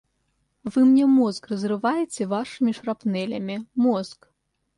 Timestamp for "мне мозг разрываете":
0.85-2.25